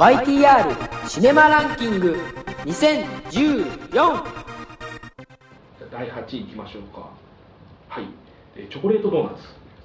[0.00, 2.16] YTR シネマランキング
[2.64, 4.24] 2014
[5.92, 7.10] 第8位いきましょうか。
[7.86, 8.06] はい。
[8.70, 9.44] チョコレートドーナツ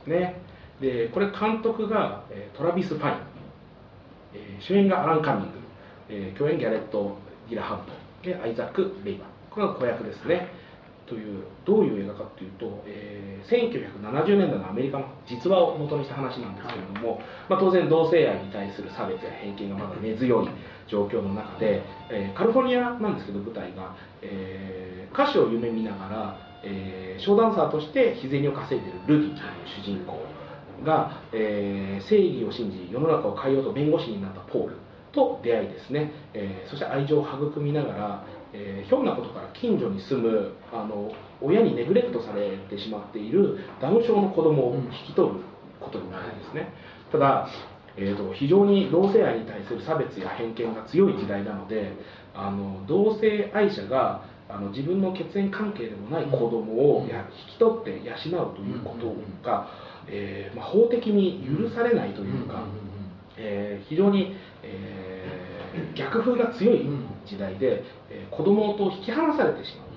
[0.10, 0.40] ね。
[0.80, 2.24] でこれ監督が
[2.58, 7.18] トラビス・ファイン、主演がアラン・カミング、共演ギャレット・
[7.50, 7.92] ギラハント。
[8.26, 10.48] でアイザック・レイバンこれが子役ですね。
[11.08, 20.50] というどういう映画かというと、えー1970年代のアメリカの実話を元にした話なんですけれども、まあ、当然同性愛に対する差別や偏見がまだ根強い
[20.88, 29.42] 状況の中で、えーカリフォルニアなんですけど舞台が、えー歌手を夢見ながら、えーショーダンサーとして日銭を稼いでいるルディという
[29.82, 30.20] 主人公
[30.84, 34.76] が、えー正義を信じ世の中を変えようと弁護士になったポール
[35.12, 45.36] と出会いですね、えーそして愛情を育みながら、えーひょんなことから近所に住むあの親にネグレクトされてしまっているダウン症の子供を引き取る
[45.80, 46.72] ことになるんですね、
[47.12, 47.50] ただ、
[47.98, 51.94] えーと非常に同性愛に対する差別や偏見が強い時代なので
[52.34, 59.16] あの同性愛者があの自分の血縁関係でもない子供をや引き取って養うということ
[59.48, 59.68] が、
[60.08, 62.64] えーまあ、法的に許されないというか、
[63.38, 65.46] えー非常に、えー
[65.94, 66.88] 逆風が強い
[67.26, 69.88] 時代で、えー子供と引き離されてしまう。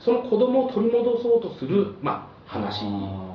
[0.00, 2.84] その子供を取り戻そうとする、まあ、話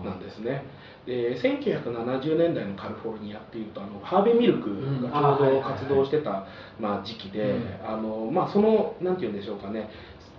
[0.04, 0.64] なんですね。
[1.06, 6.48] で1970年代のカリフォルニアっていうとあのハーベイ・ミルクがちょうど活動してた、
[6.80, 7.54] まあ、時期で、
[7.86, 9.90] あのまあ、そのなんて言うんでしょうかね。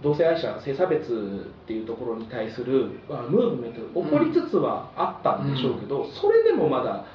[0.03, 7.07] 同性愛者性差別っていうところに対する、まあ、ムーブメントが起こりつつはあったんでしょうけど、それでもまだ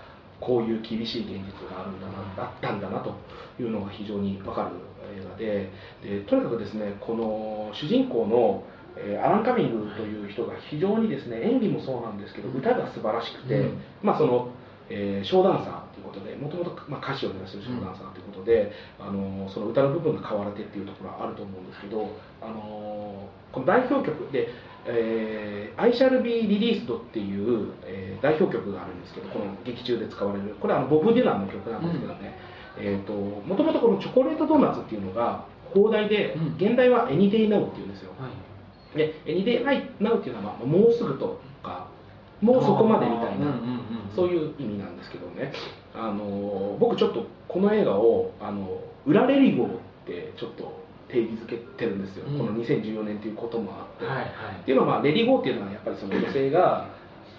[0.42, 3.16] こういう厳しい現実があるんだなあったんだなと
[3.60, 4.72] いうのが非常に分かる
[5.16, 5.72] 映画で
[6.04, 8.64] でとにかくですねこの主人公の、
[8.98, 13.82] えーアラン・カミングという人が非常にですね演技もそうなんですけど歌が素晴らしくて、うん。
[14.02, 14.50] まあその、
[14.90, 22.10] えーショーダンサーということでもともとまあ歌手を目指しているショーダンサーということで、あのその歌の部分が変わらてっていうところはあると思うんですけど、
[22.42, 24.48] あのこの代表曲で
[24.88, 32.38] 「えー、I shall be released」っていう、えー代表曲があるんですけどこの劇中で使われるこれはあのボブ・ディランの曲なんですけどね、
[32.78, 36.56] えー、ともともとこのチョコレートドーナツっていうのが放題で、うん。
[36.56, 38.12] 現代は「Any Day Now」っていうんですよ。
[38.96, 39.66] で「Any Day
[40.00, 41.88] Now」っていうのは、まあ、もうすぐとか
[42.42, 43.46] もうそこまでみたいな
[44.16, 45.54] そういう意味なんですけどね。
[45.94, 49.72] あの僕ちょっとこの映画をあの裏レリゴーっ
[50.06, 52.38] てちょっと定義づけてるんですよ、うん。
[52.38, 54.26] この2014年ということもあって、はいはい。
[54.62, 56.90] っていうのは、まあ、レディーゴーっていうのはやっぱりその女性が、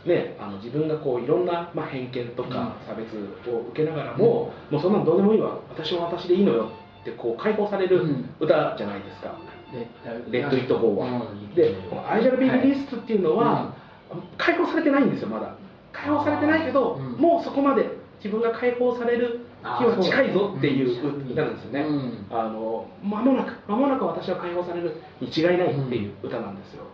[0.05, 3.16] ね、あの自分がこういろんな、まあ、偏見とか差別
[3.49, 8.31] を受けながらも、もうそんなのどうでもいいわ私は私でいいのよってこう解放されるうん。
[8.39, 9.34] 歌じゃないですか、
[10.31, 11.06] レレッド・イット・ゴーは。
[11.06, 13.75] うんでこの「アイジャル・ビリリスト」っていうのは、
[14.39, 15.54] 解放されてないんですよまだ
[15.92, 17.12] 解放されてないけど、うん。
[17.20, 17.88] もうそこまで
[18.22, 22.26] 自分が解放される日は近いぞっていう歌なんですよね、うん。
[22.30, 26.84] あの間もなく間もなく私は解放されるに違いないっていう歌なんですよ。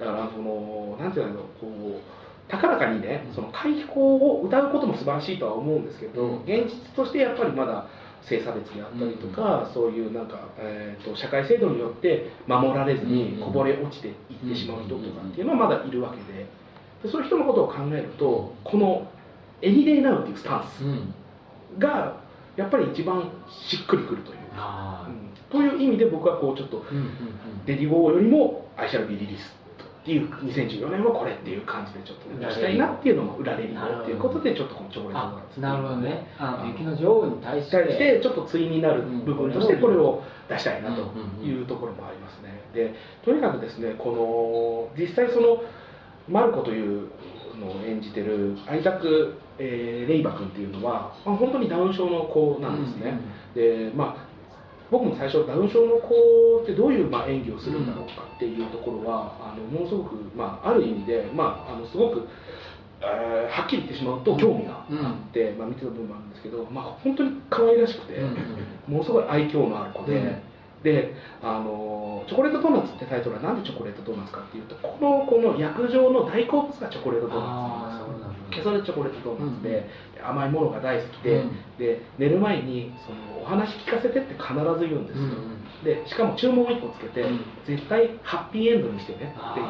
[0.00, 2.00] だからそのなんていうのこう
[2.48, 6.42] 高らかにねその解放を歌うことも素晴らしいとは思うんですけど、うん。
[6.42, 7.86] 現実としてやっぱりまだ
[8.22, 14.14] 性差別であったりとか、そういうなんか、えー、と社会制度によって守られずにこぼれ落ちていっ
[14.50, 16.46] てしまう人とかっていうのはまだいるわけで
[17.02, 19.06] でそういう人のことを考えるとこの
[19.62, 21.14] 「エリデイナウ」っていうスタンスうん
[21.78, 22.16] が
[22.56, 25.28] やっぱり一番しっくりくるというか、あうん。
[25.50, 26.84] という意味で僕はこうちょっと
[27.66, 29.58] It Go よりも「I Shall Be Released」
[30.02, 36.26] っていう2014年はこれっていう感じでちょっと出したいなっていうのも裏 Let It Go っていうことでちょっとこのチョコレートなるほどね。
[36.66, 37.76] 雪の女王に対して。
[37.76, 41.02] 対してちょっと対になる部分としてこれを出したいなと
[41.44, 42.60] いうところもありますね。
[42.74, 42.94] で
[43.24, 45.62] とにかくですねこの実際その
[46.28, 47.08] マルコという
[47.58, 53.18] のを演じてるアイザック、えーレイバ君っていうのは、まあ、本当にダウン症の子なんですね。
[53.54, 54.28] でまあ
[54.90, 62.26] 僕も最初ダウン症の子ってどういうまあ演技をするんだろうかっていうところは、あのものすごく、まあ、ある意味で、まあ、あのすごく、
[63.00, 68.36] えーはっきり言ってしまうと興味があって、まあ、見てた部分もあるんですけど、まあ、本当に可愛らしくて、うん。
[68.88, 70.42] ものすごい愛嬌のある子で、うん
[70.92, 78.64] であの「チョコレートドーナツ」ってタイトルはなんでチョコレートドーナツかっていうとこの子の役上の大好物がチョコレートドーナツなんですよ。
[78.64, 79.88] それでチョコレートドーナツで,、うんで
[80.22, 81.50] 甘いものが大好きで,、うん。
[81.78, 87.40] で寝る前にその「お話聞かせて」って必ず言うんですよ、うんでしかも注文を1個つけて、うん。
[87.64, 89.66] 絶対ハッピーエンドにしてねっていう。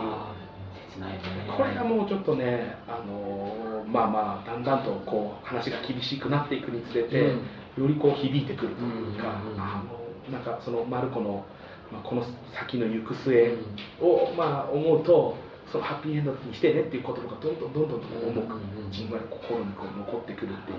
[1.05, 1.21] ね。
[1.55, 7.85] これがもうちょっとね、あのーまあまあだんだんとこう話が厳しくなっていくにつれて、うん。
[7.85, 9.98] よりこう響いてくるというか、うんうんうんあの
[10.31, 11.45] なんかそのマルコの、
[11.93, 13.57] まあ、この先の行く末
[14.01, 15.37] を、まあ、思うと
[15.73, 18.61] そのハッピーエンドにしてねっていう言葉がどんどんどんどん重く
[18.93, 20.79] じんわり心にこう残ってくるっていう。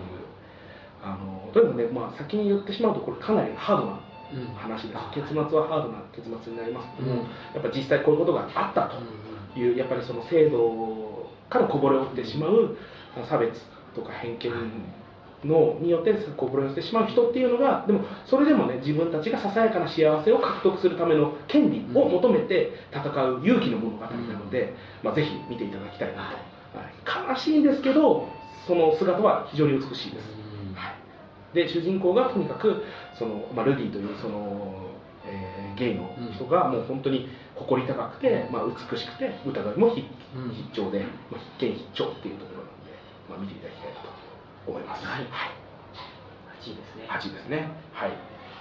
[1.02, 4.00] あのとにかくね、まあ、先に言ってしまうとこれかなりハードな
[4.32, 4.46] うん。
[4.54, 4.98] 話です。
[4.98, 7.28] あ結末はハードな結末になりますけども、うん。
[7.56, 8.92] やっぱ実際こういうことがあった
[9.56, 12.78] というやっぱりその制度からこぼれ落ちてしまう
[13.28, 13.60] 差別
[13.96, 14.52] とか偏見
[15.46, 26.32] のによってこぼれ落ちてしまう人っていうのがでもそれでもね自分たちがささやかな幸せを獲得するための権利を求めて戦う勇気の物語なので、まあ、ぜひ見ていただきたいな
[26.74, 28.28] と、はい、悲しいんですけど
[28.68, 30.26] その姿は非常に美しいです、
[30.76, 30.94] は
[31.54, 32.84] い、で主人公がとにかく
[33.18, 34.90] その、まあ、ルディというその、
[35.26, 40.06] えーゲイの人がもう本当に誇り高くて、まあ、美しくて歌声も必
[40.74, 41.00] 聴で、
[41.32, 42.92] まあ、必見必聴っていうところなので、
[43.30, 44.19] まあ、見ていただきたいなと
[44.68, 45.06] 思います。
[45.06, 45.30] はいはい
[46.62, 47.70] 8位ですね8ですね。
[47.94, 48.12] はい。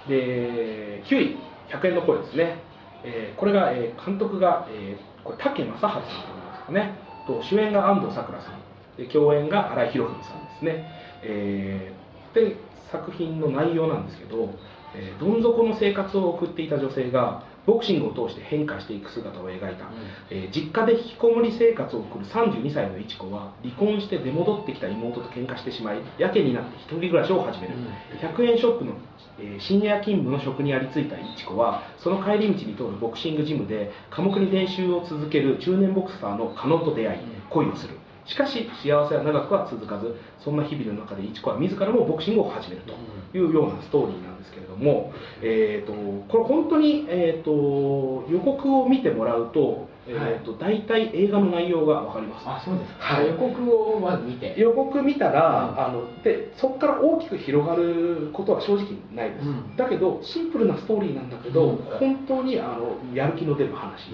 [0.07, 1.37] で、9位、
[1.69, 2.57] 100円の声ですね。
[3.03, 6.93] えーこれが、えー監督が、えーこれ竹正治さんというんですかね。
[7.27, 8.53] と主演が安藤サクラさん。
[8.97, 10.85] で共演が新井博文さんですね。
[11.23, 12.55] えーで、
[12.91, 14.49] 作品の内容なんですけど、
[14.95, 19.85] えーどん底の生活を送っていた女性が、ボクシングを通して変化していく姿を描いた、
[20.29, 27.75] えー実家で引きこもり生活を送る32歳のいち子は離婚して出戻ってきた妹と喧嘩してしまいやけになって一人暮らしを始める、
[28.21, 28.93] 100円ショップの、
[29.39, 37.39] えー深夜勤務の職にありついたいち子はその帰り道に通るボクシングジムで寡黙に練習を続ける中年ボクサーの加納と出会いうん。
[37.49, 42.93] 恋をするしかし幸せは長くは続かずそんな日々の中でいち子は自らもボクシングを始めると
[43.37, 45.11] いうようなストーリーなんですけれども、
[45.41, 45.93] えー、と
[46.27, 52.43] これ本当に、えー、と予告を見てもらうと,、えー、と大体映画の内容が分かります。
[52.47, 53.27] あそうですか、はい。
[53.27, 54.55] 予告をまず見て。
[54.57, 55.85] 予告見たら、うん。
[55.85, 59.75] あのでそこから大きく広がることは正直ないです、うん。
[59.75, 61.77] だけどシンプルなストーリーなんだけど、うん。
[61.99, 64.11] 本当にあのやる気の出る話、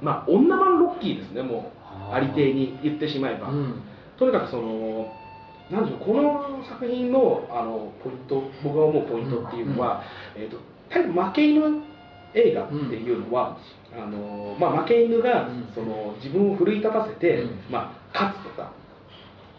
[0.00, 3.82] まあ女版ロッキーですねもうありていに言ってしまえば、うん。
[4.18, 5.12] とにかくその
[5.70, 10.02] なんでしょうこの作品のあのポイント僕が思うポイントっていうのは、
[10.36, 10.58] えー、と
[10.90, 11.82] 多分負け犬
[12.34, 13.58] 映画っていうのは、
[13.92, 15.68] あのまあ、負け犬がうん。
[15.74, 17.58] その自分を奮い立たせて、うん。
[17.70, 18.72] まあ、勝つとか、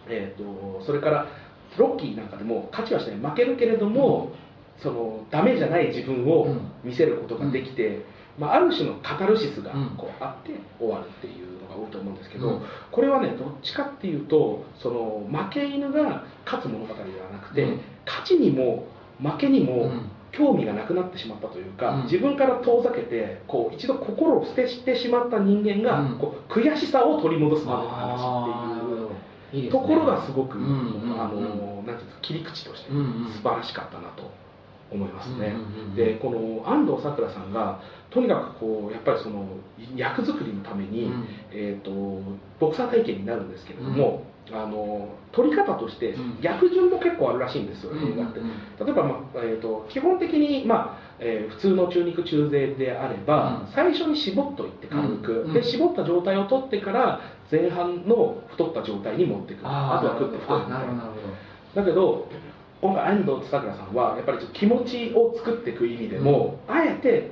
[0.08, 1.28] えー、とそれから
[1.78, 3.18] ロッキーなんかでも勝ちはしない。
[3.18, 4.34] 負けるけれども、
[4.78, 6.72] そのダメじゃない自分をうん。
[6.84, 8.06] 見せることができて、
[8.38, 9.90] まあ、ある種のカタルシスがうん。
[9.98, 12.62] こうあって終わるっていうのが多いと思うんですけど、うん
[12.92, 17.82] これはねどっちかっていうとその負け犬が勝つ物語ではなくて、うん。
[18.06, 18.88] 勝ちにも
[19.22, 20.12] 負けにもうん。
[20.32, 22.04] 興味がなくなってしまったというか、うん。
[22.04, 26.20] 自分から遠ざけてこう一度心を捨てしてしまった人間が、うん。
[26.20, 29.72] こう悔しさを取り戻すまでのあ話っていう。
[29.72, 31.52] ところがすごく、あのなんていう
[31.82, 34.30] んですか切り口として素晴らしかったなと
[34.96, 35.36] 思いますね。
[35.36, 39.46] うんうんうんでこの安藤サクラさんがとにかくこうやっぱりその
[39.96, 41.28] 役作りのために、うん。
[41.52, 41.92] えー、と
[42.60, 46.42] ボクサー体験になるんですけれども、あの撮り方としてうん。
[46.42, 48.40] 逆順も結構あるらしいんですよ、うん映画って。
[48.40, 48.52] うん
[48.86, 53.74] 例えば、まあえー、と基本的に、まあえー普通の中肉中背であれば、うん。
[53.74, 57.22] 最初に絞っといて軽く、うんで絞った状態を取ってから
[57.52, 61.12] 前半の太った状態に持っていくあとは食って太いみたいな。
[61.76, 62.28] だけど
[62.86, 67.32] 今回安藤サクラさんはやっぱりちょっと気持ちを作っていく意味でも、あえて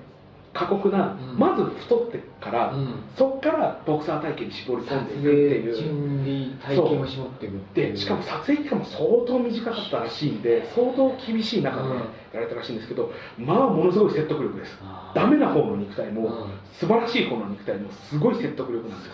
[0.53, 1.37] 過酷な、うん。
[1.37, 2.95] まず太ってから、どうん。
[3.15, 5.75] そこからボクサー体験に絞り込んでいくっていう。
[5.75, 5.87] 準
[6.23, 11.97] 備体験を絞っていくでしかも撮影期間も相当短かったらしいんで相当厳しい中でうん。
[11.97, 14.79] やられたらしいんですけど、まあものすごい説得力です。
[15.13, 16.59] ダメな方の肉体も、うん。
[16.73, 19.13] 素晴らしい方の肉体もすごい説得力なんですよ。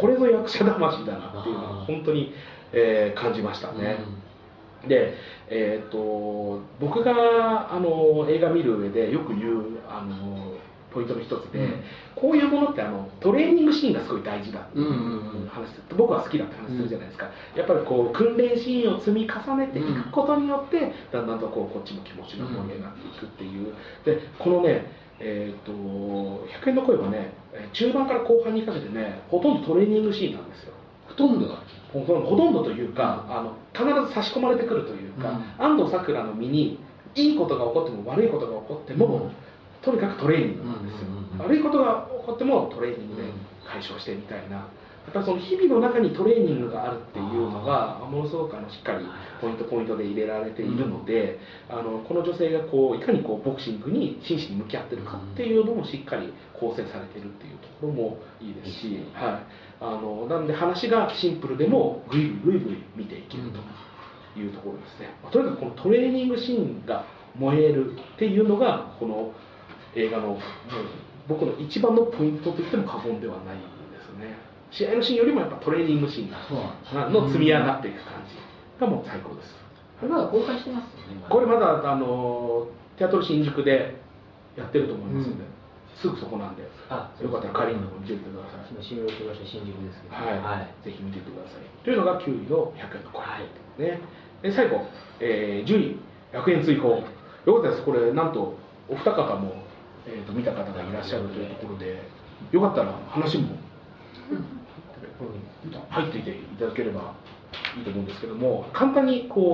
[0.00, 2.32] これぞ役者魂だなっていうのは本当に、
[2.72, 3.98] えー感じましたね、
[4.88, 5.14] で、
[5.48, 10.54] えー、と僕があの映画見る上でよく言うあの
[10.92, 11.82] ポイントの一つで、うん。
[12.14, 15.48] こういうものってあのトレーニングシーンがすごい大事だっていううんうんうん。
[15.48, 23.74] 話で僕は好きだって話するじゃないですか、やっぱりこう訓練シーンを積み重ねていくことによって、だんだんとこうこっちも気持ちが盛り上がっていくっていう、
[24.04, 25.72] でこのねえー、と
[26.64, 30.72] 100円の声はねえー中盤から後半にかけてねほとんどトレーニングシーンなんですよ。
[31.06, 31.54] ほとんどだ
[32.00, 36.78] ほとんどほというか、あの必ず差し込まれてくるというか、安藤サクラの身に
[37.14, 39.30] いいことが起こっても悪いことが起こっても、うん。
[39.82, 41.38] とにかくトレーニングなんですよ、うんうんうん。
[41.38, 43.28] 悪いことが起こってもトレーニングで
[43.66, 44.66] 解消してみたいな、
[45.04, 49.04] やっぱりその日々の中にトレーニングがあるっていうのがものすごくあのしっかり
[49.40, 59.46] ポイントポイントで入れられているので、あのこの女性がこういかにこうボクシングに真摯に向き合ってるかっていうのもしっかり構成されているっていうところもいいですし、はい、
[59.80, 67.04] あのなんで話がシンプルでもぐいぐいぐいぐい見ていけるというところですね、まあとにかくこのトレーニングシーンが
[67.36, 69.32] 燃えるっていうのがこの
[69.94, 70.38] 映画の
[71.28, 73.56] 僕の一番のポイントと言っても過言ではない
[74.70, 78.34] 試合のシーンよりもやっぱトレーニングシーンがの積み上がっていく感じ。
[78.80, 79.54] がもう最高です、
[80.02, 81.24] れまだ公開してますよね。
[81.28, 82.66] これまだあの
[82.96, 83.94] テアトル新宿で
[84.56, 85.44] やってると思いますんで、
[85.96, 88.66] すぐそこなんであよかったら仮にでも見てみてください。
[88.70, 90.14] 今収録場所新宿ですけど。
[90.14, 91.84] はい、ぜひ見ていってください。
[91.84, 93.22] というのが9位の100円のコ
[93.78, 94.00] イン、ね。
[94.42, 94.82] で最後、
[95.20, 95.98] えー、10位
[96.32, 97.02] 100円追放。
[97.46, 97.82] よかったです。
[97.84, 99.54] これなんとお二方も、
[100.06, 102.02] えー、と見た方がいらっしゃるというところで、
[102.50, 103.56] よかったら話も
[105.90, 107.14] 入っていていただければ
[107.76, 108.06] いいと思うん。
[108.06, 109.52] ですけども、簡単にこ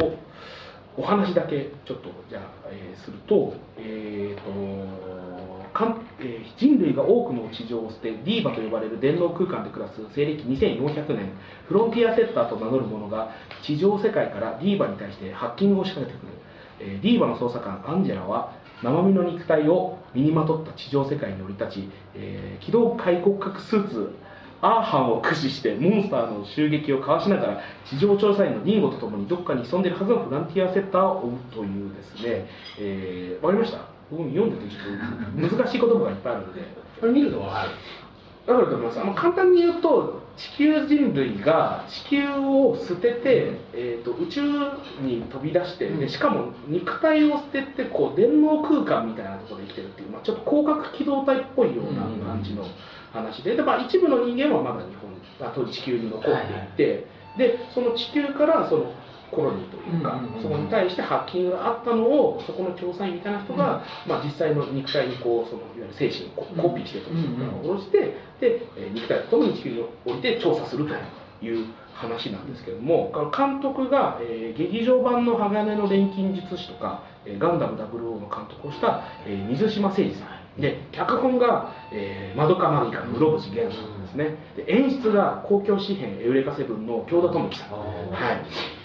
[0.96, 6.06] うお話だけちょっとじゃあ、えーすると、えーとかん。
[6.20, 11.32] えー人類が多くの地上を捨てディーバと呼ばれる電脳空間で暮らす西暦2400年
[11.68, 13.30] フロンティアセッターと名乗る者が
[13.62, 16.38] 地上世界からディーバに対してハッキングを仕掛けてくる、
[16.80, 24.14] えーディーバの捜査官アンジェラは生身の肉体を身にまとった地上世界に降り立ち、えー機動開骨格スーツ
[24.62, 32.46] アーハンを駆使してモンスターの襲撃をかわしながら地上調査員のディンゴとともにどっかに潜んでるはずのフランティアセッターを追うというですね、
[32.78, 33.88] えー、わかりました？
[34.10, 36.60] 僕も読んでてちょっと難しい言葉がいっぱいあるので。
[37.00, 37.70] これ見るとわかる。
[38.50, 39.00] だからと思います。
[39.00, 44.42] あの簡単に言うと地球人類が地球を捨てて、えー、と宇宙
[45.02, 52.64] に飛び出して、でしかも肉体を捨ててこう電脳空間みたいなところで生きてるっていう、まあ、ちょっと広角機動隊っぽいような感じの
[53.12, 58.92] 話でで、まあ、一部の人間はまだ日本あと地球に残っていて、でその地球からその
[59.30, 67.98] コロニーというか、そこに対してハッキングがあったのをそこの調査員みたいな人が、まあ、実際の肉体にこうそのいわゆる精神をココピーしてというかを下ろして
[68.40, 70.94] で、えー肉体とともに地球に降りて調査すると
[71.44, 77.86] いう話なんですけれども監督が、えー劇場版の鋼の錬金術師とか、えーガンダム00
[78.20, 80.40] の監督をした、えー水島誠二さん。
[80.60, 84.36] で脚本が、えー、マドカマギカの室伏源さんですね。
[84.56, 87.70] で演出が公共紙幣エウレカセブンの京田智樹さん。
[87.70, 88.79] はい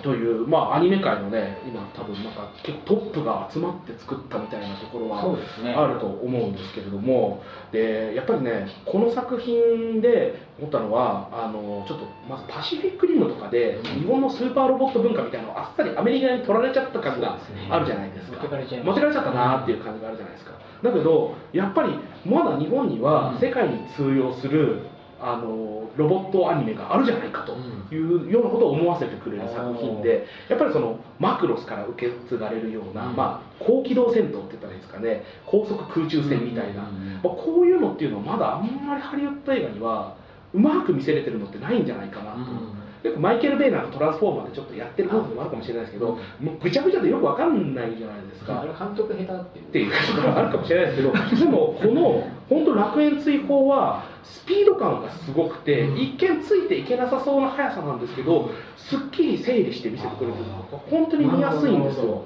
[0.00, 17.38] という、まあ、アニメ界のね、今、多分なんか結構トップが集まって作ったみたいなところはあると思うんですけれども、でやっぱりね、この作品で思ったのは、あのちょっとまずパシフィックリムとかで、日本のスーパーロボット文化みたいなのをあっさりアメリカに取られちゃった感が
[17.70, 18.38] あるじゃないですか。
[18.38, 20.52] 持ってかれちゃいま持ってかれちゃったなっていう感じがあるじゃないですか。
[20.82, 24.86] だけど、やっぱりまだ日本には世界に通用する、
[25.24, 27.56] あのロボットアニメがあるじゃないかと
[27.94, 33.16] いうようなことを思わせてくれる作品でやっぱりそのマクロスから受け継がれるような、うん。
[33.16, 35.22] まあ、高機動戦闘って言ったらいいですかね。
[35.46, 36.88] 高速空中戦みたいな、ま
[37.24, 40.16] あ、こういうのっていうのはまだあんまりハリウッド映画には
[40.52, 42.81] うまく見せれてるのってないんじゃないかなと。
[43.02, 48.60] よくマイケル・ベイナーのトランスフォーマーでちょっとやってる部分もあるかもしれないですけど、もうぐちゃぐちゃでよくわかんないじゃないですか。
[48.60, 49.64] あれ監督下手っていう。
[49.64, 51.12] っていうところがあるかもしれないですけど
[51.44, 55.96] でもこの本当楽園追放はスピード感がすごくて、うん。
[55.96, 60.44] 一見ついていけなさそうな速さなんですけどすっきり整理して見せてくれてる
[60.90, 62.24] 本当に見やすいんですよ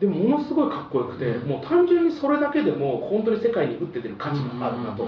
[0.00, 1.48] でもものすごいかっこよくて、うん。
[1.48, 5.06] もう単純にそれだけでも本当に世界に打って出る価値があるなと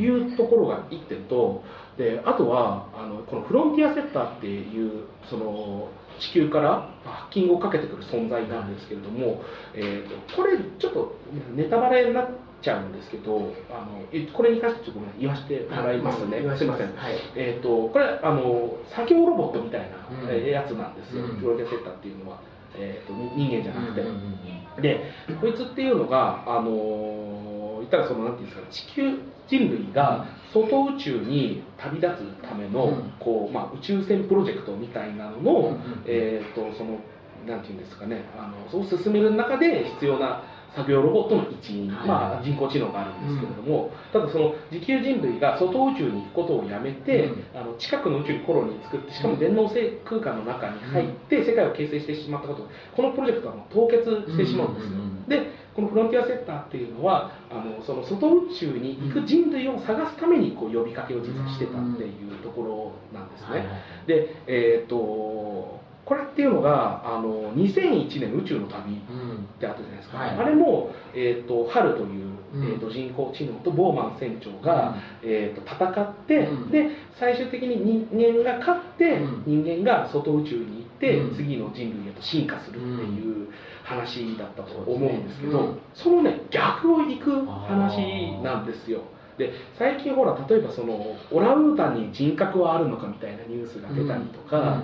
[0.00, 1.62] いうところが1点と
[1.96, 5.88] であとはあのこのフロンティアセッターっていうその
[6.20, 9.42] 地球からハッキングをかけてくる存在なんですけれども、
[9.74, 11.16] えーとこれちょっと
[11.54, 12.28] ネタバレになっ
[12.62, 16.94] ちゃうんですけどあのえこれに関してちょっとごめん言わせてもらいますね、すいません。
[16.96, 17.14] はい。
[17.34, 21.36] えー、とこれあの作業ロボットみたいな、やつなんですよ、うん。
[21.38, 22.40] フロンティアセッターっていうのは、
[22.78, 24.36] えー、とに人間じゃなくて、うんうんうん
[24.76, 25.00] で
[25.40, 29.18] こいつっていうのがあのー言ったらそのなんていうんですか地球
[29.48, 32.08] 人類が外宇宙に旅立
[32.42, 33.12] つための、うん。
[33.20, 36.02] こうまあ、宇宙船プロジェクトみたいなのの、うんうん。
[36.06, 36.98] えー、とその
[37.46, 40.42] なんていうんですかねあのそう進める中で必要な
[40.74, 42.08] 作業ロボットの一員、はい。
[42.08, 47.60] まあ、人工知能があるんですけれども、ただその地球人類が外宇宙に行くことをやめて、うん。
[47.60, 54.90] あの近くの宇宙にコロニー作ってしかも電脳性空間の中に入って世界を形成してしまったことこのプロジェクトはもう凍結してしまうんですよ、
[55.28, 63.66] でこのフロンティアセッターっていうのはあのその外宇宙に行く人類を探すためにこう呼びかけを実はしてたっていうところなんですね、
[64.06, 70.30] でえっ、とこれっていうのがあの2001年宇宙の旅うんってあったじゃないですか、はい。
[70.30, 72.64] あれも、えー、とハルという、うん。
[72.64, 74.94] えー、と人工知能とボーマン船長が、
[75.24, 76.70] えー、と戦って、うん。
[76.70, 79.64] で最終的に人間が勝って、うん。
[79.64, 81.36] 人間が外宇宙に行って、うん。
[81.36, 83.48] 次の人類へと進化するっていう
[83.82, 89.02] 話だったと思うんですけど、そのね逆を行く話なんですよ。
[89.38, 94.82] で最近ほら例えばそのオランウータンに人格はあるのかみたいなニュースが出たりとか、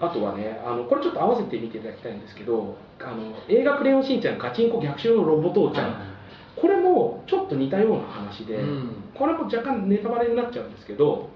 [0.00, 5.94] あとはねあのこれちょっと合わせて見ていただきたいんですけどあの映画「クレヨンしんちゃんガチンコ逆襲のロボ父ちゃん」
[6.56, 8.90] これもちょっと似たような話で、うん。
[9.14, 11.28] これも若干ネタバレになっちゃうんですけど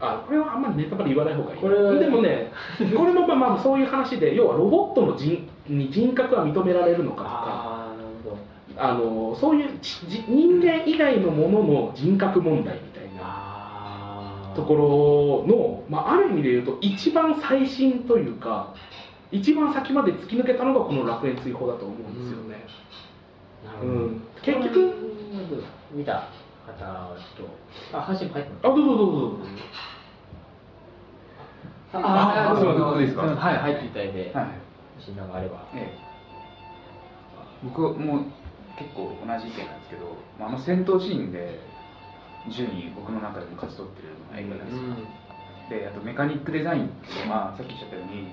[0.00, 2.50] あこれはあんまりネタバレ言わない方がいいこれはでもね
[2.96, 7.82] これもまあまあそういう話で要はロボットの人に人格は認められるのかとか
[8.76, 9.78] あのそういう
[10.28, 12.91] 人間以外のものの人格問題み
[14.54, 18.74] ところの、まあ、ある意味で言うと一番最新というか
[19.30, 22.64] 一番先まで突き抜けたのがこの楽園追放だと思うんですよね、
[23.64, 24.94] なるほど、うん結局
[25.92, 26.28] 見た
[26.66, 27.48] 方はちょっ
[27.90, 28.50] とあ話入ってます。
[28.62, 29.36] あどうぞどうぞどうぞ。
[31.94, 33.24] ああそうどうぞいいですか？
[33.24, 34.48] うんはい入っていただいて、はい。
[34.98, 35.66] 診断があれば。
[35.74, 35.98] ええ。
[37.64, 38.24] 僕も
[38.78, 41.60] 結構同じ意見なんですけどまああの戦闘シーンで
[42.50, 48.28] 順位僕の中でも勝ち取ってる映画なんですよ、であとメカニックデザインっていうのはさっきおっしゃったように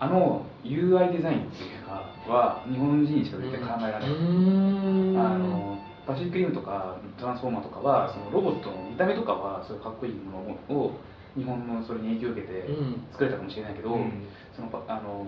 [0.00, 5.18] あの UI デザインっていうかは日本人しか絶対考えられない、うん。
[5.18, 11.00] あのパシフィックリムとかトランスフォーマーとかはそのロボットの見た目とかはそういうかっこいいものを
[11.36, 13.04] 日本のそれに影響を受けてうん。
[13.12, 14.26] 作れたかもしれないけど、うん。
[14.54, 15.26] そのパあの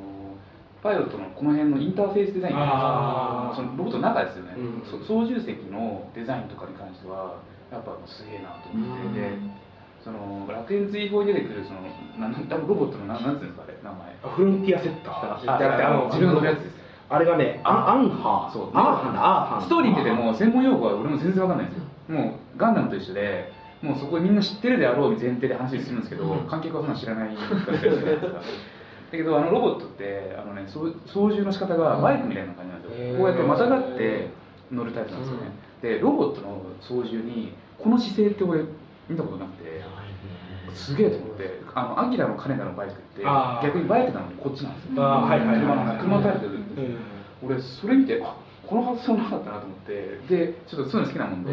[0.83, 2.55] パイロットのこの辺のインターフェースデザイン
[3.55, 4.83] そのロボットの中ですよね、うん。
[4.89, 9.39] そ操縦席のデザインとかに関してはやっぱすげえなと思って、で
[10.03, 11.81] その楽園追放に出てくるその
[12.19, 14.35] なん多分ロボットのなんなんていうんですかあれ名前。
[14.35, 15.55] フロンティアセッター。
[15.55, 16.75] あだってあの自分が乗るやつです。
[17.11, 18.53] あれがねアンアンハー。
[18.53, 18.71] そう。
[18.75, 19.21] アーハンだ。
[19.21, 21.87] アーハンストーリーってでも専門用語は俺も全然わかんないんですよ。
[22.09, 26.49] もうガンダムと一緒でもうそこみんな知ってるであろう前提で話するんですけど、うん。
[26.49, 28.41] 観客はそんな知らないかったりするじゃないですか。
[29.11, 34.31] だけどあのロボットってあの、ね、操操縦の仕方がバイクみたいな感じなんですよ、こうやってまたがって
[34.71, 38.63] 乗るタイプなんですよね、でロボットの操縦にこの姿勢って俺
[39.09, 39.83] 見たことなくて
[40.75, 43.23] すげえと思ってあのアキラの金田のバイクって
[43.63, 45.03] 逆にバイクなのにこっちなんですよ。
[45.03, 45.99] あーはいはいはい。
[45.99, 46.99] 車のタイプでうん。
[47.43, 48.37] 俺それ見てあ
[48.67, 50.21] この発想なかったなと思って。
[50.29, 51.53] でちょっとそういうの好きなもんで、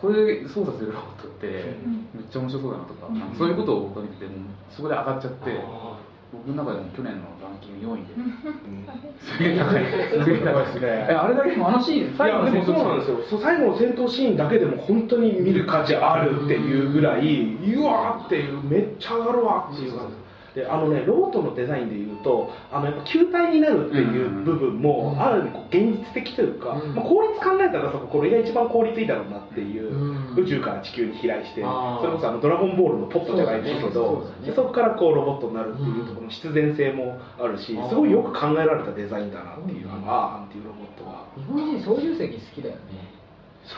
[0.00, 1.74] これで操作するロボットって
[2.14, 3.36] めっちゃ面白そうだなとか、うん。
[3.36, 4.30] そういうことを僕が見てて
[4.70, 5.98] そこで上がっちゃってあ
[6.32, 8.86] 僕の中でも去年のランキング4位でうん
[9.22, 9.84] すげえ高い
[10.24, 11.06] すげえ高いですね。
[11.10, 20.21] えあれだけでもあのシーンいやでもそうなんですよそう最後の戦闘シーンだけでも本当に見る価値あるっていうぐらいうわーっていうめっちゃ上がるわっていう感じ
[20.54, 25.22] であのねロボットのデザインでいうとあのやっぱ球体になるっていう部分もうん。
[25.22, 26.94] ある意味こう現実的というか、うん。
[26.94, 30.44] まあ、効率考えたらそここれが一番効率いいだろうなっていう、うん。
[30.44, 41.26] 宇宙から地球に飛来してそれこそあのドラゴンボールのポットじゃないですけどそこからこうロボットになるっていうところの必然性もあるしすごいよく考えられたデザインだなっていうあのアーハンっていうロボットは。
[41.36, 42.82] 日本人操縦席好きだよね。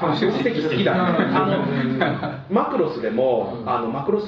[0.00, 1.00] あ集積好きだね。
[1.34, 3.70] あのマクロスでも、うん。
[3.70, 4.26] あのマクロス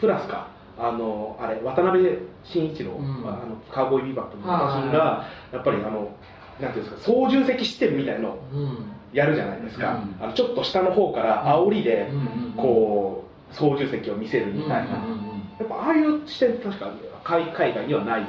[0.00, 0.48] プラスか
[0.80, 3.28] あのあれ渡辺慎一郎、うん。
[3.28, 6.16] あのカウボーイビバップのはい写真がやっぱりあの
[6.60, 8.92] なんていうんですか操縦席視点みたいのうん。
[9.12, 10.24] やるじゃないですか、うん。
[10.24, 16.92] あのちょっと下の方から煽りでうんこう操縦席を見せるみたいな、やっぱああいう視点確か
[17.24, 18.26] 海海外にはない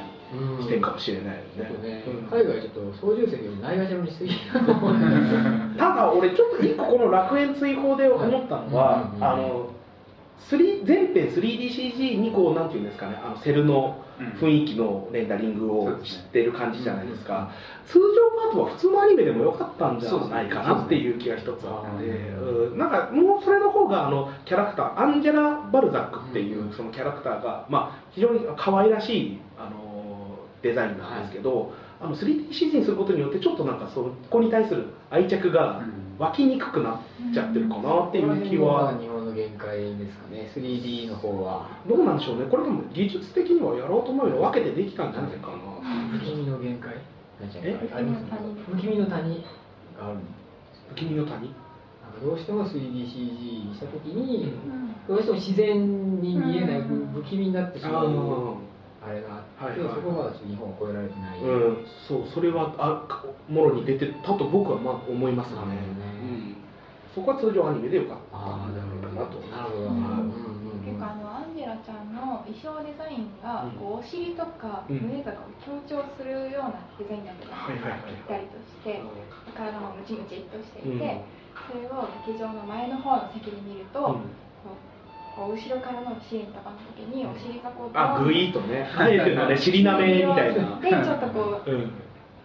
[0.60, 1.70] 視点かもしれないよね。
[1.88, 2.38] ね、うん。
[2.38, 4.32] 海外ちょっと操縦席をないがしろにしすぎ。
[5.78, 9.68] ただ俺ちょっと一個この楽園追放で思ったのは、あの
[10.50, 14.02] 3全編 3DCG にこうなんていうんですかねあのセルの
[14.40, 17.50] 雰囲気のレンダリングを知ってる感じじゃないですか、
[17.86, 22.78] 通常パートは普通のアニメでも良かったんじゃないかなっていう気が一つあって、うん。
[22.78, 35.82] なんかもうそれの方があのキャラクターアンジェラ・バルザックっていうそのキャラクターが、まあ、非常に可愛らしいあのデザインなんですけど、あの 3DCG にすることによってちょっとなんかそこに対する愛着が
[36.18, 38.96] 湧きにくくなっちゃってるかなっていう気は。
[38.98, 40.52] 日本の限界ですかね。
[40.54, 41.80] 3D の方は。
[41.88, 45.56] どうなんでしょうね、これでも技術的にはやろうと思えば分けてできたんじゃないかな。
[46.12, 46.94] 不気味の限界？
[47.40, 47.74] え？
[48.70, 49.42] 不気味の谷
[49.98, 50.18] がある
[50.90, 51.54] 不気味の谷？
[52.22, 54.94] どうしても 3DCG にした時に、うん。
[55.08, 58.58] どうしても自然に見えないうん不気味になってしまう
[59.04, 65.56] あれがあって、そこが日本は超えられてない、うん、そう、それはあかもろに出てたと僕はまあ思いますね。
[65.56, 66.06] なるほどね。
[66.22, 66.56] うん、
[67.12, 68.36] そこは通常アニメでよかった。
[68.36, 68.68] あ
[69.22, 69.38] なと。
[69.38, 73.78] なるほど、結構あのアンジェラちゃんの衣装デザインが、うん。
[73.78, 74.96] こうお尻とかうん。
[75.06, 78.10] 胸とかを強調するようなデザインになってたんですよ、はいはいはい。
[78.10, 78.98] ぴったりとして
[79.54, 80.96] 体もムチムチっとしてうん。
[80.96, 81.22] いて、
[81.70, 84.42] それを劇場の前の方の席で見ると、うん。
[85.32, 90.76] こう後ろからのシーンとかの時にお尻がこうあ、グイーとね、あえてのね、尻なめみたいな。
[90.76, 91.90] でちょっとこううん、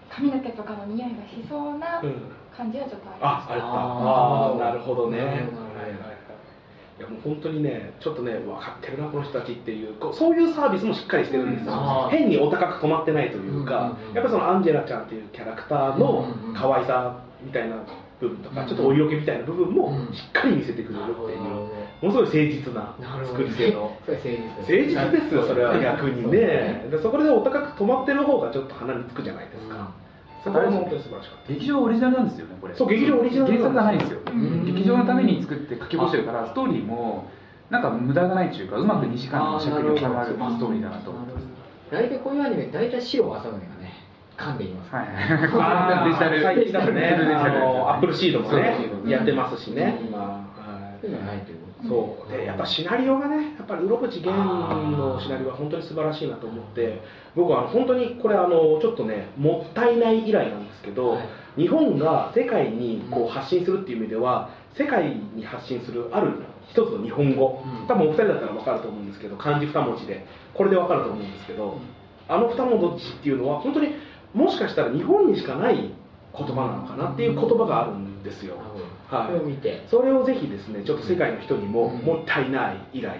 [0.09, 3.67] 髪の毛とかの匂いがしそうなうん、感じはちょっとありあ、あれだ。
[3.67, 5.19] あーああ、なるほどね。
[5.19, 6.16] はいはい
[6.97, 7.01] い。
[7.01, 12.09] いやもう本当にね、ちょっとね、分かってるな、この人たちっていう、こうそういうサービスもしっかりしてるんですよあ。
[12.11, 17.75] ー変にお高く止まってないというかうんうんう、んやっぱりそのアンジェラちゃんっていうキャラクターの可愛さみたいな
[18.19, 21.69] 部分とか、うんちょっとお色気みたいな部分もうんしっかり見せてくれるっていう、も
[22.01, 22.95] のすごい誠実な
[23.27, 23.91] 作り手の。
[24.07, 26.87] 誠実ですよ、それは逆にね。
[26.89, 29.91] でそこでお高く止まってる方がちょっと鼻につくじゃないですか。
[30.43, 31.53] そこは本当に素晴らしかった。
[31.53, 32.75] 劇場オリジナルなんですよねこれ。
[32.75, 34.65] そう劇場オリジナル原作がないんですよ、ん。
[34.65, 37.29] 劇場のために作って書き起こしてるからストーリーも
[37.69, 41.13] なんか無駄がないというかうまく2時間の尺に収まるストーリーだなと。
[41.91, 43.93] 大体こういうアニメ大体白浅野がね
[44.37, 44.93] 噛んでいます。
[44.93, 45.03] は。
[46.05, 46.09] い。
[46.09, 46.41] デジタル。
[46.43, 50.07] 最近だとね、デジタルあのアップルシードもねやってますしね、うん。
[50.07, 50.19] 今。
[50.19, 50.45] は
[50.95, 51.01] い。
[51.01, 52.31] そういうのがないというそう。
[52.31, 54.43] でやっぱシナリオがねやっぱり鱗口源
[54.97, 57.01] のシナリオは本当に素晴らしいなと思って
[57.35, 61.27] 僕は本当にこれあのちょっとねもったいない以来なんですけど、はい。
[61.57, 67.87] 日本が世界にこう発信するっていう意味では世界に発信するある一つの日本語、うん。
[67.87, 70.25] 多分お二人だったら分かると思うんですけど漢字二文字で。
[70.53, 71.77] これで分かると思うんですけど、
[72.27, 73.89] あの二文字っていうのは本当に
[74.33, 75.93] もしかしたら日本にしかない
[76.35, 78.55] 言葉なのかなっていう言葉があるんですよ。
[78.55, 79.27] なるほどはい。
[79.27, 81.99] それを見てそれをぜひですねちょっと世界の人にもうん。
[82.05, 83.19] もったいない以来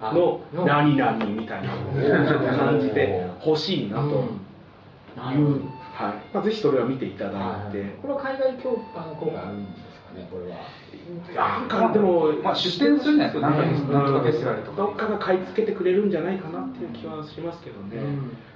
[0.00, 0.64] あのの。
[0.66, 5.62] 何々みたいなのを感じてほしいなという、
[5.94, 6.34] はい。
[6.34, 7.30] まあ、ぜひそれは見ていただ
[7.68, 7.90] いて、はい。
[8.02, 10.58] これは海外協あの効果あるんですかねこれは。
[11.34, 17.96] なんかでも、まあ出展するんじゃないですかなんかフェスティバルとかどっかが買い付けてくれるんじゃないかなっていう気はしますけどね、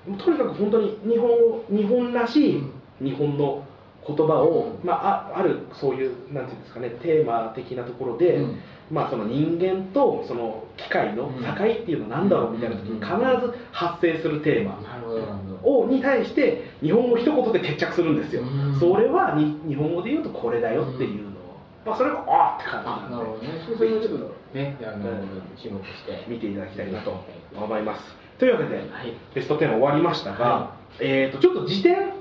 [0.09, 0.19] うん。
[0.19, 1.31] とにかく本当に日本
[1.71, 2.65] 日本らしい
[3.01, 3.65] 日本の
[4.07, 8.61] 言葉を、まあ、ああるそういうなんていうんですかねテーマ的なところで、うん。
[8.91, 13.15] まあ、その人間とその機械の境っていうのは何だろうみたいな時に必
[13.47, 14.83] ず発生するテーマ
[15.63, 18.81] をに対して日本語一言で決着するんですよ、うん。
[18.81, 21.33] それはに日本語で言うとこれだよっていうのを、
[21.87, 23.25] まあ、それがあーって感じあななんで。
[23.25, 23.77] るほどね。
[23.79, 25.29] それをちょっとねあのうん
[25.63, 26.25] 注目して。
[26.27, 27.15] 見ていただきたいなと
[27.55, 28.03] 思います。
[28.41, 29.15] というわけではい。
[29.35, 32.20] ベスト10終わりましたが、はえー、とちょっと辞典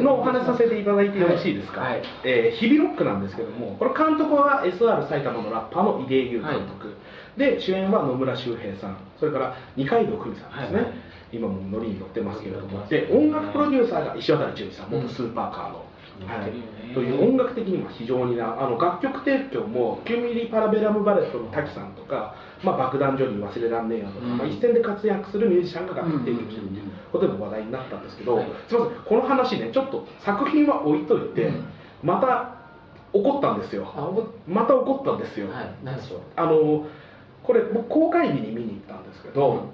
[0.00, 2.02] のお話しさせていただいてよろしいですか、はい。
[2.24, 6.94] えー日々ロックなんですけどもこれ監督は SR 埼玉のラッパーの入江優監督、
[7.36, 8.96] で主演は野村周平さん。
[9.18, 10.94] それから二階堂ふみさんですね、はいはい。
[11.32, 12.86] 今もノリに乗ってますけれども。
[12.88, 15.84] で音楽プロデューサーが石渡淳二さん元スーパーカーの、
[16.26, 16.52] はい。
[16.94, 24.38] という音楽的にも非常になあの楽曲提供も9ミリパラベラムバレットの滝さんとか、まあ、爆弾ジョニー忘れらんねえよとか、うん。
[24.38, 31.64] まあ、一線で活躍するミュージシャンが楽曲提供してるっていうことでも話題になったんですけど、はいすみませんこの話ねちょっと作品は置いといて、うん。
[32.02, 32.56] また
[33.12, 33.86] 起こったんですよ。
[34.46, 35.74] また起こったんですよ、はい。
[35.84, 36.20] 何でしょう？
[36.36, 36.86] あの
[37.42, 39.72] これ僕公開日に見に行ったんですけど、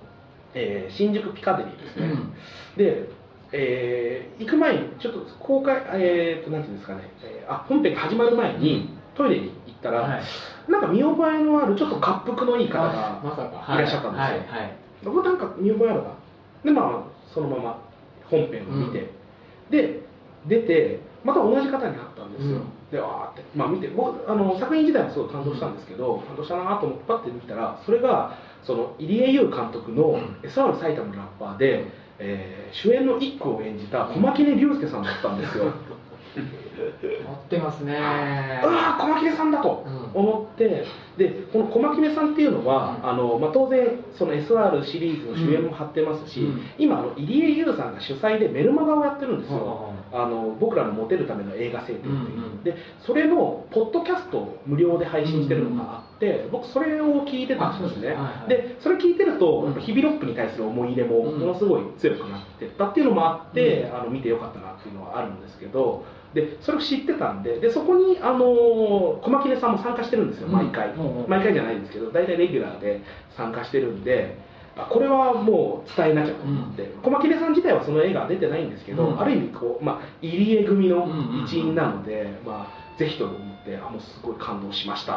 [0.55, 2.33] えー新宿ピカデリーですね、うん。
[2.77, 3.09] で、
[3.53, 10.23] えー行く前にちょっと公開えー、となんていうんですかね、えーあ本編が始まる前にトイレに行ったら、はい。
[10.71, 13.79] なんか見覚えのあるちょっと滑腹のいい方あがい。
[13.83, 14.25] らっしゃったんですよ。
[14.25, 14.33] はい。
[14.33, 14.73] はい
[15.05, 16.09] 僕なんか見覚えあるな
[16.65, 17.79] でまあそのまま
[18.31, 19.11] 本編を見て、
[19.71, 20.01] で
[20.47, 22.65] 出てまた同じ方に会ったんですよ、うん。
[22.91, 30.37] でわーって、まあ、見て僕あの作品自体はすごい感動したんですけど、感動したなと思ってパッて見たらそれがその入江優監督のん。
[30.43, 31.87] SR 埼玉のラッパーで、
[32.19, 37.95] えー主演の一句を演じた小牧根龍介さんだったんですよ、持ってますね。
[37.95, 40.21] うわー小牧根さんだとうん。
[40.21, 40.85] 思って
[41.17, 43.09] でこの小牧根さんっていうのは、うん。
[43.09, 46.61] あのまあ、当然その SR シリーズの主演も張ってますし、うん。
[46.79, 52.75] 今あの入江優さんが主催でメルマガをやってるんですよ、うんあの僕らのモテるための映画制定っていう、うんうんで
[53.07, 58.49] それのポッドキャストを無料で配信してるのがあって、僕それを聞いてたんですね、はいはい。
[58.49, 68.45] でそれ聞いてると、日々ロックに対する思い入れもうんものすごい強くなってったっていうのもあって、うあの見てよかったなっていうのはあるんですけどでそれを知ってたんででそこにあの
[69.23, 71.31] 小牧根さんも参加してるんですよ毎回、うんうん。
[71.31, 73.03] 毎回じゃないんですけど大体レギュラーで
[73.37, 74.39] 参加してるんで
[74.77, 79.21] あこれはもう伝えなきゃと思って、小牧根さん自体はその映画は出てないんですけど、うん。
[79.21, 81.45] ある意味こう、まあ、入江組のうんうんうん。
[81.47, 85.17] 一員なので、まあ、ぜひと思ってあもうすごい感動しましたっ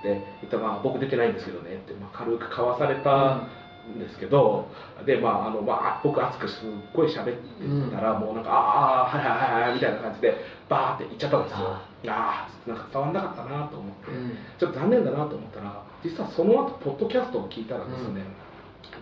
[0.00, 3.48] って言ったら、まあ、僕出てないんですけどねって、まあ、軽く交わされた
[3.88, 4.68] んですけど、
[5.06, 10.36] でまああのまあ、僕熱くすっごい喋ってたら、もうなんかああはいはいはいはいみたいな感じで
[10.68, 11.56] バーって言っちゃったんですよ。
[11.58, 14.36] あああなんか伝わんなかったなと思って、うん。
[14.60, 18.28] ちょっと残念だなと思ったら実はその後ポッドキャストを聞いたらですね、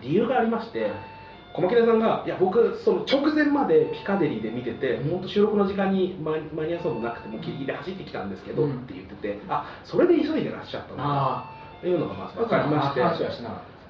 [0.01, 0.91] 理由がありまして
[1.53, 8.71] 小牧根さんが「いや僕その直前までピカデリーで見てて本当収録の時間に間間に合わそうもなくてもうギリギリで走ってきたんですけど」うん。
[8.71, 11.45] って言っててあそれで急いでらっしゃったんだあ。
[11.81, 13.01] というのがまずあ分かりまして。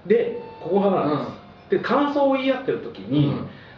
[0.07, 1.31] でここがなんで
[1.69, 3.33] す、で感想を言い合ってる時たに、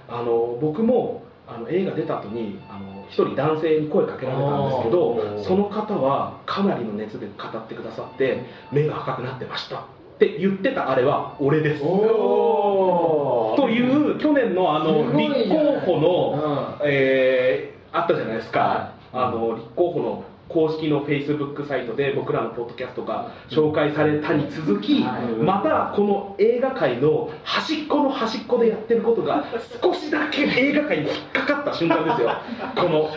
[0.08, 9.86] あの僕もあの映画出た後にあの一人男性に声かけられたんですけどその方はかなりの熱で語ってくださって目が赤くなってました
[10.19, 11.84] って言ってたあれは俺です。
[11.84, 25.21] おという去年のあの立候補の、えーあったじゃないですか、はあの立候補の公式の Facebook サイトで僕らのポッドキャストが紹介されたに続き、はい。
[25.43, 29.45] またこの映画界の端っこの端っこでやってることが
[29.81, 32.31] 少しだけ映画界に引っかかった瞬間ですよ。
[32.75, 33.09] この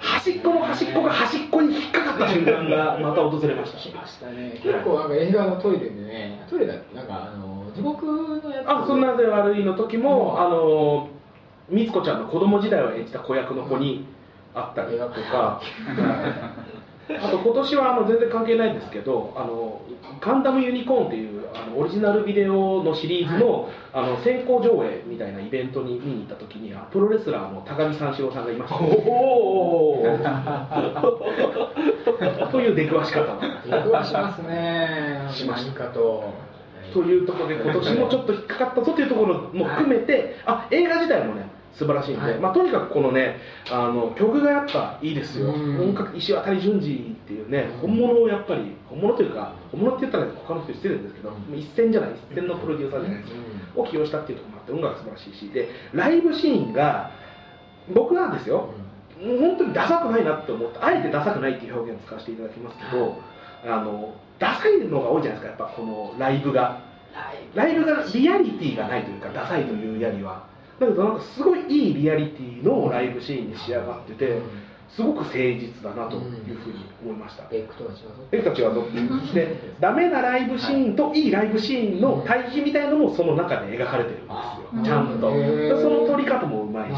[0.00, 3.78] 端っこの端っこが端っこに引っかかった瞬間がまた訪れました。
[3.78, 4.60] 来ましたね。
[4.62, 8.70] 結構なんか映画のトイレでねトイレだなんかあの地獄のやつ。
[8.70, 11.08] あそんなで悪いの時も、あの
[11.68, 14.06] みつこちゃんの子供時代を演じた子役の子に
[14.54, 15.60] 会ったりとか、
[17.08, 19.80] あと今年はあの全然関係ないんですけど「あの
[20.20, 28.80] ガンダムユニコーン」っていうあのオリジナルビデオのシリーズの,、あの先行上映みたいなイベントに見に行った時にあプロレスラーの高木三四郎さんがいました、
[32.50, 35.28] という出くわし方出くわしますね。
[35.30, 35.78] しました。
[35.80, 36.24] 何かと。
[36.92, 42.38] というところで今年もちょっと引っかかったぞというところも含めて、あ映画自体もね素晴らしいんで、はい。
[42.40, 43.36] まあ、とにかくこのね
[43.70, 45.90] あの曲がやっぱいいですよ、うん。
[45.90, 51.58] 音楽石渡淳二っていうね本物をやっぱり本物というか本物って言ったら他の人失礼ですけど、うん。
[51.58, 53.40] 一線じゃない一線のプロデューサーじゃないですか、
[53.80, 57.10] を起用したっていうところもあって音楽が素晴らしいしでライブシーンが
[57.92, 58.70] 僕はですよ、
[59.20, 63.20] 本当にダサくないなって思ってあえてダサくないっていう表現を使わせていただきますけど、
[63.66, 66.80] あのダサいのが多いじゃないですかやっぱこのライブが。
[67.54, 67.84] ライブ。
[67.86, 70.44] がリアリティがないというかダサいというやりは
[70.78, 74.40] だけどなんかすごいいいリアリティのライブシーンに仕上がってて
[74.88, 76.22] すごく誠実だなという
[76.56, 78.02] ふうに思いました、ベックとは違うぞ。
[78.32, 84.32] エクたちはどってで ダメなライブシーンといいライブシーンの対比みたいのもその中で描かれてるんですよ。
[84.32, 85.30] あちゃんと。
[85.30, 86.94] その撮り方もうまいし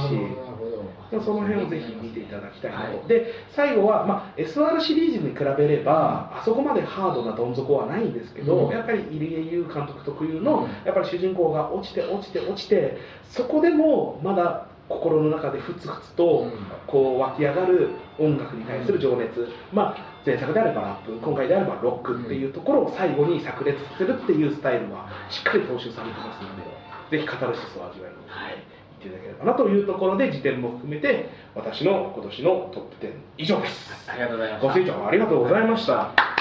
[1.10, 8.70] その辺をぜひ見ていただきたいなと、はいで最後は、まあ、SR シリーズに比べればあそこまでハードなどん底はないんですけど、うん。
[8.70, 10.68] やっぱり入江優監督特有の、うん。
[10.84, 12.98] やっぱり主人公が落ちて落ちて落ちて
[13.30, 16.52] そこでもまだ心の中でふつふつとうん。
[16.86, 26.62] こう湧き上がる音楽に対する情熱、まあ前作であればラップ今回であればロックっていうところを最後に炸裂させるっていうスタイルはしっかり踏襲されてますので
[27.10, 28.16] ぜひカタルシスを味わいに。
[28.16, 33.90] 行っていただければなというところで辞典も含めて私の今年のトップ10以上です。
[34.08, 34.68] ありがとうございました。
[34.68, 36.37] ご清聴ありがとうございました